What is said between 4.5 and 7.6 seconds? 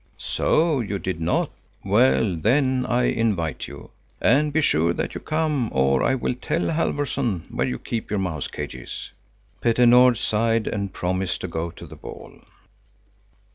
be sure that you come, or I will tell Halfvorson